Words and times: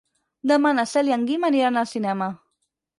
Demà 0.51 0.71
na 0.79 0.87
Cel 0.93 1.13
i 1.13 1.17
en 1.19 1.29
Guim 1.29 1.47
aniran 1.53 1.81
al 1.85 1.95
cinema. 1.95 2.35